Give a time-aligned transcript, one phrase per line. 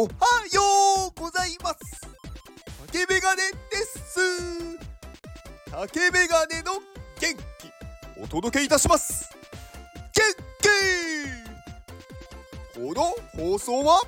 [0.00, 0.10] おは
[0.50, 0.62] よ
[1.14, 1.76] うございます。
[2.86, 4.18] 竹メガネです。
[5.70, 6.72] 竹メガネの
[7.20, 7.42] 元気
[8.18, 9.28] お届けいたします。
[10.14, 10.24] 元
[12.72, 12.80] 気。
[12.80, 14.00] この放送は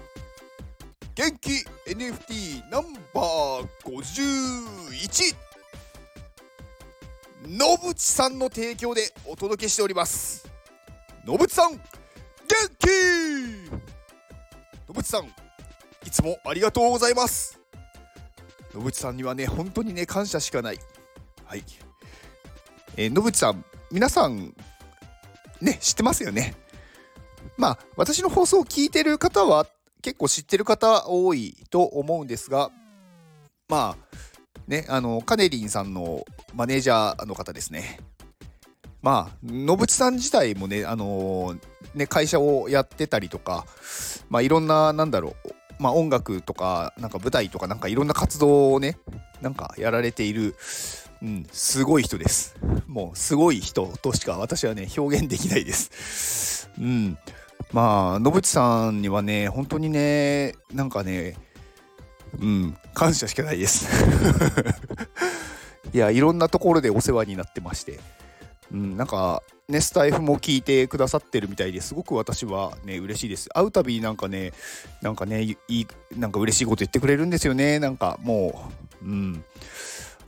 [1.15, 1.51] 元気
[1.87, 5.37] NFT ナンバー51
[7.49, 10.51] 野淵さんの提供でお届けしております。
[11.27, 11.81] 野淵さん元
[12.79, 12.87] 気。
[14.89, 15.42] 野淵さん
[16.13, 17.59] つもありがとうございます。
[18.75, 20.79] 野淵さんにはね本当にね感謝しかない。
[21.45, 21.65] はい。
[22.97, 24.55] えー、野淵さん皆さん
[25.61, 26.55] ね知ってますよね。
[27.57, 29.67] まあ私の放送を聞いてる方は
[30.03, 32.71] 結構知ってる方多いと思うんですが
[33.69, 34.17] まあ
[34.67, 36.25] ねあのカネリンさんの
[36.55, 37.99] マネージャーの方ですね。
[39.01, 41.57] まあ野淵さん自体もねあの
[41.95, 43.67] ね会社をやってたりとか
[44.29, 45.52] まあいろんななんだろう
[45.83, 48.97] まあ音楽とかなんか舞台とかなんかいろんな活動をね
[49.41, 50.55] なんかやられている
[51.23, 52.57] うん、すごい人です。
[52.89, 56.69] もうすごい人としか私はね表現できないです。
[56.81, 57.17] うん、
[57.73, 61.37] まあ野淵さんにはね本当にねなんかね
[62.41, 63.87] うん感謝しかないです
[65.93, 68.01] いやいろんなところでお世話になってまして
[68.73, 74.53] うんなんかねスタイフも聞いてくださってるみたいですごく私はね嬉しいです会うたびなんかね
[75.01, 78.71] なんかねいいなんか嬉しいこと言ってくれるんですよねなんかも
[79.03, 79.45] ううん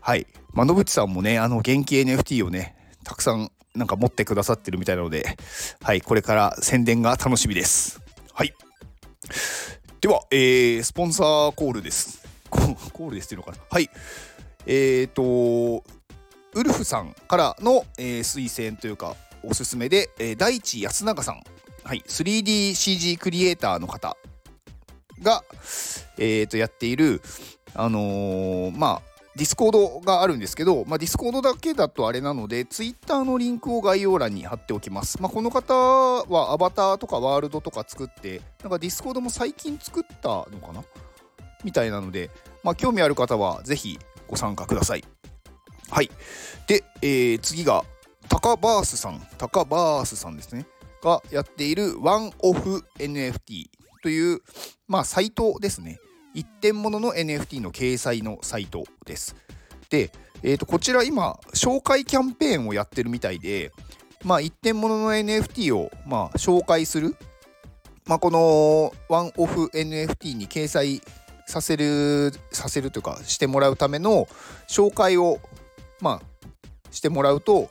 [0.00, 5.36] はいまあ野淵さんもねあの元気 NFT をねたくさんなんか持ってくださってるみたいなので、
[5.82, 8.00] はい、これから宣伝が楽しみです。
[8.32, 8.54] はい。
[10.00, 12.24] では、えー、スポンサーコールです。
[12.50, 13.58] コールですっていうのかな。
[13.68, 13.90] はい。
[14.66, 15.82] えっ、ー、と、
[16.54, 19.16] ウルフさんからの、えー、推薦というか、
[19.48, 21.42] おすすめで、えー、大地安永さん、
[21.82, 24.16] はい、3DCG クリエイターの方
[25.22, 25.42] が、
[26.18, 27.22] えー、とやっている、
[27.74, 35.20] あのー、まあ、 Discord があるんですけど、まあ、 Discord だけだとあれなので、ツイッターのリンクを概要欄に貼っておきます。
[35.20, 40.84] まあ、この方はアバターとかワールドとか作って、なんか Discord も最近作ったのかな？
[41.64, 42.30] みたいなので、
[42.62, 43.98] まあ、興味ある方はぜひ
[44.28, 45.04] ご参加ください。
[45.90, 46.10] はい。
[46.68, 47.84] で、えー、次が、
[48.28, 50.66] タカバースさん、タカバースさんですね。
[51.02, 53.66] がやっているワンオフ NFT
[54.02, 54.40] という、
[54.88, 56.00] まあ、サイトですね。
[56.34, 59.36] 一点物の NFT の掲載のサイトです。
[59.88, 60.10] で、
[60.42, 63.72] えー、とこちら今紹介キャンペーンをやってるみたいで、
[64.24, 67.16] まあ、一点物の NFT をまあ紹介する、
[68.06, 71.00] まあ、このワンオフ NFT に掲載
[71.46, 74.26] させるさせるというかしてもらうための
[74.68, 75.38] 紹介を
[76.00, 76.44] まあ
[76.90, 77.70] してもらうと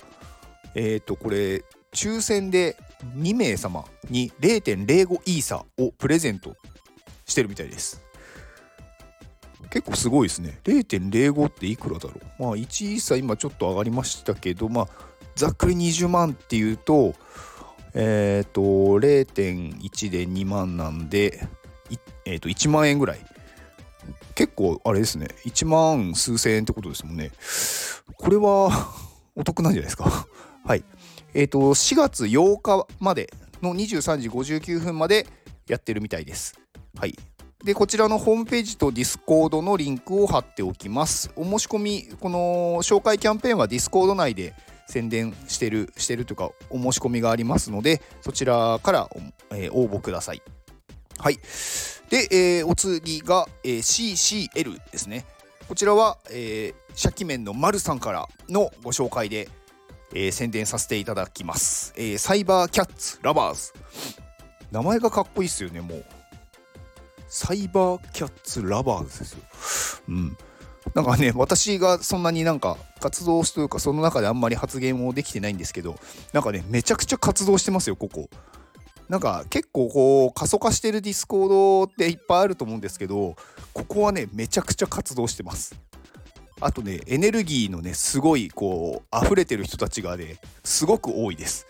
[0.75, 1.63] えっ、ー、とこれ
[1.93, 2.77] 抽選で
[3.15, 6.55] 2名様に0.05イーサをプレゼント
[7.25, 8.01] してるみたいです。
[9.69, 10.59] 結構すごいですね。
[10.63, 12.43] 0.05っていくらだろう。
[12.43, 14.87] まあ、1イーサ今ちょっと上がりましたけど、まあ、
[15.35, 17.15] ざっくり20万っていうと、
[17.95, 21.47] えっ、ー、と、0.1で2万なんで、
[22.25, 23.19] えっ、ー、と、1万円ぐらい。
[24.35, 25.27] 結構、あれですね。
[25.45, 27.31] 1万数千円ってことですもんね。
[28.17, 28.93] これは
[29.35, 30.27] お得なんじゃないですか。
[30.65, 30.83] はい。
[31.33, 33.31] えっ、ー、と、4月8日まで
[33.61, 35.27] の23時59分まで
[35.67, 36.59] やってるみたいです。
[36.97, 37.17] はい。
[37.63, 41.31] で、こちらのホームページとディスコードのリンクを貼っておきます。
[41.35, 44.53] お申し込み、この紹介キャンペーンはディスコード内で
[44.87, 49.09] 宣伝してる、してるというか、お申し込みがありますので、そちらから
[49.51, 50.41] えー、応募ください。
[51.17, 51.35] はい。
[52.09, 55.25] で、えー、お次が、えー、CCL ですね。
[55.67, 59.49] こちらは、えー、シャキメンの丸さんからのご紹介で、
[60.13, 62.17] えー、宣伝させていただきます、えー。
[62.17, 63.73] サイバーキャッツラバーズ。
[64.71, 66.05] 名前がかっこいいっすよね、もう。
[67.27, 69.39] サイバーキャッツラバーズですよ。
[70.09, 70.37] うん。
[70.93, 75.95] なんかね、私がそんなになんか活動というか、その中であんまり発言もできてないんですけど、
[76.31, 78.29] なんかね、めちゃくちゃ活動してますよ、ここ。
[79.09, 83.35] なんか結構こう過疎化してるディスコードっていっぱいあると思うんですけど、
[83.73, 85.75] ここはね、めちゃくちゃ活動してます。
[86.59, 91.67] あとね、エネルギーのね、すごいこう、溢れてる人たちがね、すごく多いです。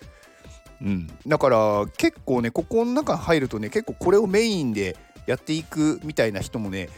[0.82, 1.08] うん。
[1.26, 6.90] だから結構ね、ここの中入るとね、結構これをメインでやっていくみたいな人もね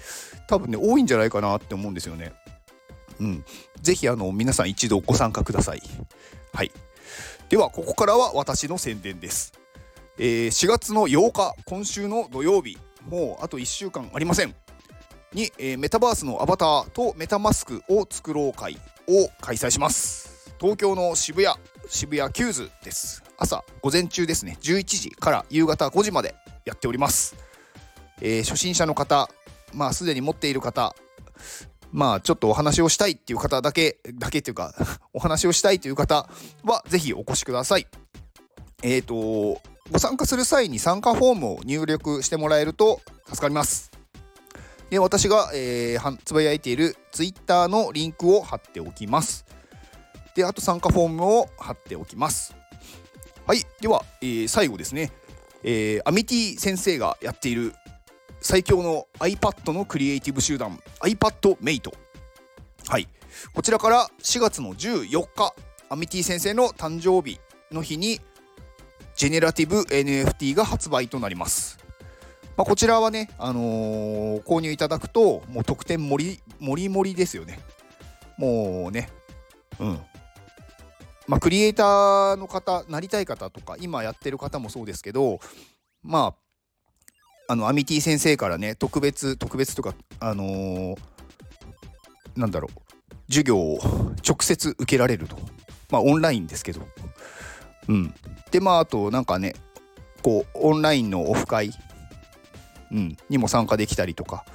[0.48, 2.34] 多分ね多いんじゃないかなって思うんですよね。
[3.20, 3.46] うん、
[3.82, 5.82] ぜひあの皆さん一度ご参加ください。
[6.54, 6.72] はい。
[7.50, 9.54] ではここからは私の宣伝です。
[10.18, 12.78] えー、4月の8日今週の土曜日
[13.10, 14.56] もうあと1週間ありません
[15.36, 18.78] に、えー、メタバースのアバターと MetaMask を作ろう会
[19.08, 20.56] を開催します。
[20.60, 21.56] 東京の渋谷
[21.90, 23.22] 渋谷 QWS です。
[23.38, 24.58] 朝午前中ですね。
[24.62, 27.36] 11時から夕方5時までやっております。
[28.22, 29.30] えー、初心者の方
[29.74, 30.96] まあすでに持っている方
[31.92, 34.74] まあちょっとお話をしたいっていう方だけだけっていうか
[35.12, 36.30] お話をしたいという方
[36.64, 37.88] は是非お越しください。
[38.84, 39.62] えっ、ー、と
[39.92, 43.94] ご参加する際に参加フォームを入力してもらえると助かります。
[44.90, 49.46] で私が、えー、つぶやいている Twitter のリンクを貼っておきます。
[50.36, 52.56] であと参加フォームを貼っておきます。
[53.48, 55.12] はいでは、えー、最後ですね、
[55.64, 57.74] えー、アミティ先生がやっている
[58.42, 61.94] 最強の iPad のクリエイティブ集団 iPadMate
[62.88, 63.08] はい
[63.54, 65.54] こちらから4月の14日
[65.90, 67.40] アミティ先生の誕生日
[67.72, 68.20] の日に
[69.16, 71.85] ジェネラティブ NFT が発売となります。
[72.57, 77.60] まあ、こちらはね、あのー、購入いただくと、もう特典盛り、盛り盛りですよね。
[78.38, 79.10] もうね、
[79.80, 80.00] うん。
[81.28, 85.40] まあ、クリエイターの方、なりたい方とか、今やってる方もそうですけど、
[86.02, 86.36] ま
[87.48, 90.98] あ、あの、アミティ先生からね、特別、特別とか、あのー、
[92.36, 93.80] なんだろう、授業を
[94.28, 95.38] 直接受けられると。
[95.92, 96.81] まあ、オンラインですけど。
[97.88, 98.13] うん。
[98.51, 99.54] でまああとなんかね
[100.22, 101.72] こうオンラインのオフ会、
[102.92, 104.46] うん、にも参加できたりとか。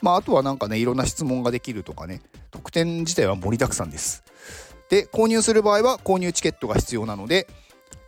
[0.00, 2.20] まああとはなんかねいろんな質問ができるとかね。
[2.50, 4.24] 特典自体は盛りだくさんです。
[4.88, 7.46] で購入する場合は購入チケットが必要なので、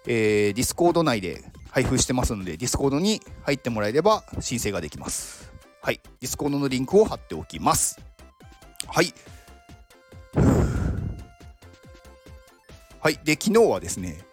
[0.06, 5.52] えー、ディスコード内で配布してますのでディスコードに入ってもらえれば申請ができます。
[5.82, 6.00] はい。
[6.20, 8.00] ディスコードのリンクを貼っておきます。
[8.86, 9.12] はい。
[13.00, 13.18] はい。
[13.24, 14.30] で昨日はですね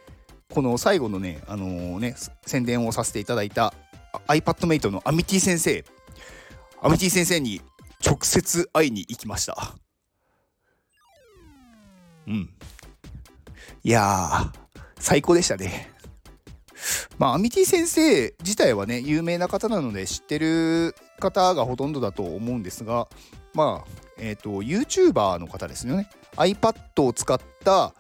[0.50, 2.16] この最後のね、あのー、ね、
[2.46, 3.74] 宣伝をさせていただいた
[4.28, 5.84] iPadMate のアミティ先生、
[6.82, 7.62] アミティ先生に
[8.06, 9.76] 直接会いに行きました。
[12.28, 12.50] うん。
[13.84, 15.92] いやー、最高でしたね。
[17.18, 23.08] まあ、アミティ先生自体はね、有名な方なので知ってる方がほとんどだと思うんですが、
[23.54, 26.10] まあ、えっ、ー、と、YouTuber の方ですよね。
[26.36, 27.94] iPad を使った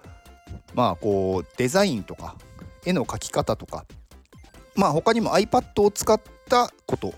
[0.73, 2.35] まあこうデザインとか
[2.85, 3.85] 絵の描き方とか
[4.77, 7.13] まあ他にも iPad を使ったこと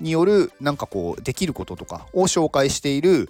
[0.00, 3.28] によるなんかこうできることとかを紹介している、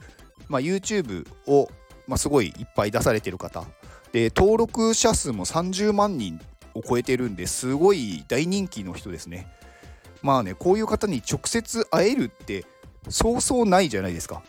[0.49, 1.69] まあ、YouTube を、
[2.06, 3.64] まあ、すごいいっぱい出されてる方。
[4.12, 6.41] で登録者数も30万人
[6.75, 9.49] を超えてるんですごい大人気の人ですね。
[10.23, 12.64] まあねこういう方に直接会えるって
[13.09, 14.43] そうそうないじゃないですか。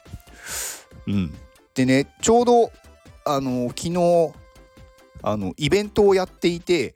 [1.08, 1.34] うん。
[1.74, 2.72] でねちょうど
[3.26, 4.34] あの昨日
[5.22, 6.96] あのイベントをやっていて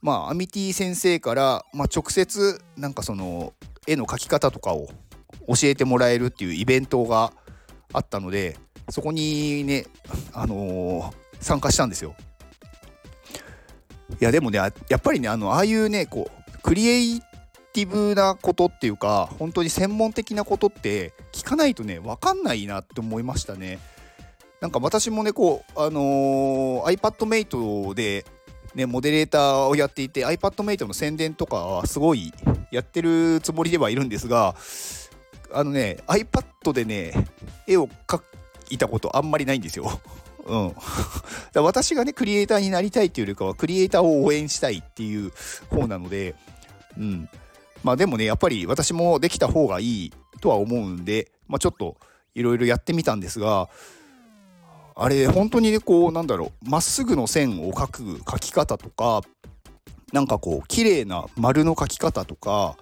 [0.00, 3.52] まあアミティ先生から、まあ、直接なんかその
[3.86, 4.88] 絵の描き方とかを
[5.48, 7.32] 教えてもらえるっていうイベントが
[7.92, 8.56] あったので
[8.90, 9.86] そこにね
[10.32, 12.14] あのー、参加したんですよ。
[14.20, 17.20] いやでもねやっぱりねあのああいうねこうクリエイ
[17.72, 23.78] ティブなことっていうか本当に専門的なことって聞かないとね分かんないなって思いましたね。
[24.60, 28.24] なんか私もねこうあのー、iPadMate で
[28.74, 32.32] ねモデレーターをやっていて iPadMate の宣伝とかはすごい
[32.70, 34.54] やってるつもりではいるんですが
[35.52, 37.12] あのね iPad でね
[37.66, 38.20] 絵を描
[38.70, 40.00] いたことあんまりないんですよ。
[40.46, 40.74] うん、
[41.52, 45.30] だ私がねクリエイターになりたいっていうよりかはクリエイターを応援したいっていう
[45.68, 46.34] 方なので、
[46.96, 47.28] うん、
[47.82, 51.96] まあでもねやっぱり私もできた方がいいとは思うんで、まあ、ちょっと
[52.34, 53.68] いろいろやってみたんですが
[55.00, 59.22] あれ本当にねこうなんだろうまっすぐの線を描く描き方とか
[60.12, 62.76] なんかこう綺麗な丸の描き方とか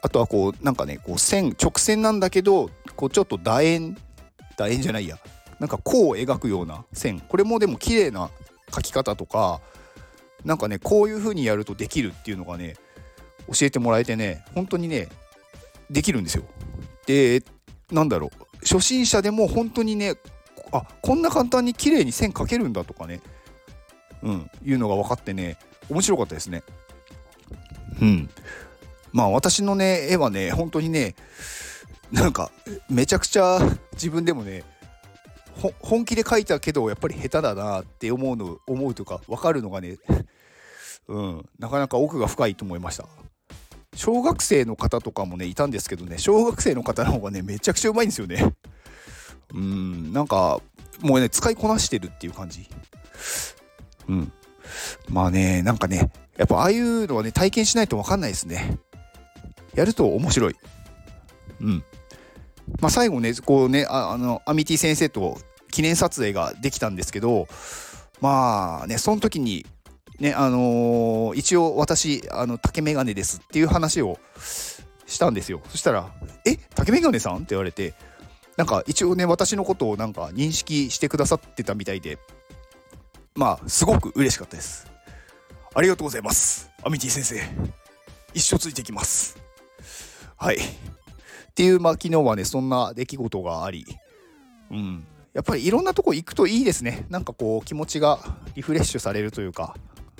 [0.00, 3.98] あとはこうなんかねこう線直線なんだけどこうちょっと楕円
[4.56, 5.18] 楕円じゃないや
[5.60, 8.30] なんか弧を描くような線これもでも綺麗な
[8.70, 9.60] 描き方とか
[10.42, 12.76] なんかねこういう風にやるとできるっていうのがね
[13.48, 15.08] 教えてもらえてね本当にね
[15.90, 16.44] できるんですよ。
[17.06, 17.42] で
[17.90, 18.30] なんだろう
[18.62, 20.14] 初心者でも本当にね
[20.76, 23.20] あこんな簡単に綺麗に線描けるんだとかね。
[24.22, 26.62] うんいうのが分かってね面白かったですね。
[28.00, 28.30] うん。
[29.12, 31.14] まあ私のね絵はね本当にね
[32.12, 32.50] なんか
[32.88, 33.58] めちゃくちゃ
[33.92, 34.64] 自分でもね
[35.80, 39.96] 本気で描いたけどやっぱり下手だなって思うの思うとか分かるのがね
[41.08, 43.06] うんなかなか奥が深いと思いました。
[43.94, 48.54] 小学生の方とかもねいたんですけどね小学生の方の方がねめちゃくちゃうまいんですよね。
[49.56, 50.12] うん。
[50.12, 50.60] なんか
[51.00, 52.68] もうね使いこなしてるっていう感じ。
[54.08, 54.32] うん。
[55.08, 58.78] まあねなんかねやっぱああいうのはね体験しないと分かんないですね。
[59.74, 60.56] やると面白い。
[61.60, 61.84] うん。
[62.80, 65.38] まあ最後ねこうねああのアミティ先生と
[65.70, 67.48] 記念撮影ができたんですけど
[68.20, 69.66] まあねその時に
[70.18, 74.18] ねあのー、一応私あの竹メガネですっていう話を
[75.06, 75.60] したんですよ。
[75.68, 76.10] そしたら
[76.44, 76.56] 「え？
[76.74, 77.94] 竹メガネさん?」って言われて
[78.56, 82.18] なんか一応ね私のことをなんか認識してくださってたみたいで
[83.34, 84.90] まあすごく嬉しかったです。
[85.74, 86.70] ありがとうございます。
[86.82, 87.40] アミティ先生。
[88.32, 89.38] 一生ついてきます。
[90.36, 90.56] はい。
[90.56, 90.58] っ
[91.54, 93.86] ていうまあ昨日はねそんな出来事があり
[94.70, 95.06] うん。
[95.34, 97.04] やっぱりいろんなとこ行くといいですね。
[97.10, 98.18] なんかこう気持ちが
[98.54, 99.76] リフレッシュされるというか、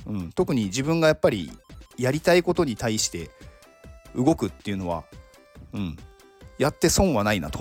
[0.06, 1.50] うん、特に自分がやっぱり
[1.96, 3.30] やりたいことに対して
[4.14, 5.04] 動くっていうのは、
[5.72, 5.96] うん、
[6.58, 7.60] やって損はないなと。